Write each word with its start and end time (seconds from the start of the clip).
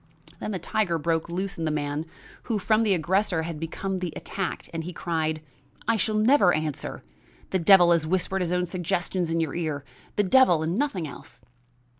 Then 0.39 0.49
the 0.49 0.57
tiger 0.57 0.97
broke 0.97 1.29
loose 1.29 1.59
in 1.59 1.65
the 1.65 1.69
man 1.69 2.07
who 2.45 2.57
from 2.57 2.81
the 2.81 2.95
aggressor 2.95 3.43
had 3.43 3.59
become 3.59 3.99
the 3.99 4.11
attacked, 4.15 4.67
and 4.73 4.83
he 4.83 4.93
cried: 4.93 5.43
"I 5.87 5.95
shall 5.95 6.15
never 6.15 6.51
answer; 6.53 7.03
the 7.51 7.59
devil 7.59 7.91
has 7.91 8.07
whispered 8.07 8.41
his 8.41 8.51
own 8.51 8.65
suggestions 8.65 9.29
in 9.29 9.39
your 9.39 9.53
ear; 9.53 9.85
the 10.15 10.23
devil 10.23 10.63
and 10.63 10.75
nothing 10.75 11.07
else." 11.07 11.43